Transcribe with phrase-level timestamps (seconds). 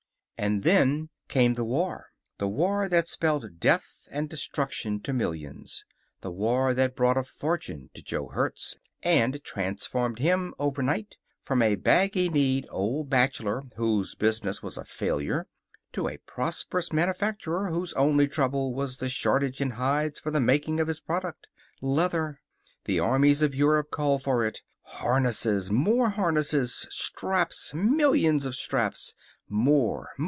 [0.43, 2.07] And then came the war.
[2.39, 5.85] The war that spelled death and destruction to millions.
[6.21, 11.75] The war that brought a fortune to Jo Hertz, and transformed him, overnight, from a
[11.75, 15.45] baggy kneed old bachelor whose business was a failure
[15.91, 20.79] to a prosperous manufacturer whose only trouble was the shortage in hides for the making
[20.79, 21.49] of his product.
[21.81, 22.41] Leather!
[22.85, 24.63] The armies of Europe called for it.
[24.81, 25.69] Harnesses!
[25.69, 26.87] More harnesses!
[26.89, 27.75] Straps!
[27.75, 29.15] Millions of straps.
[29.47, 30.09] More!